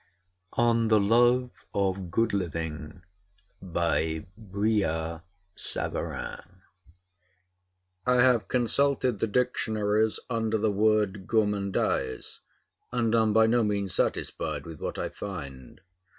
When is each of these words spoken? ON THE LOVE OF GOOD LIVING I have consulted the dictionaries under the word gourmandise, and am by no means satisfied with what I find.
ON 0.57 0.87
THE 0.87 0.99
LOVE 0.99 1.51
OF 1.75 2.09
GOOD 2.09 2.33
LIVING 2.33 3.03
I 3.75 4.19
have 8.07 8.47
consulted 8.47 9.19
the 9.19 9.27
dictionaries 9.31 10.19
under 10.27 10.57
the 10.57 10.71
word 10.71 11.27
gourmandise, 11.27 12.39
and 12.91 13.13
am 13.13 13.31
by 13.31 13.45
no 13.45 13.63
means 13.63 13.93
satisfied 13.93 14.65
with 14.65 14.79
what 14.81 14.97
I 14.97 15.09
find. 15.09 15.81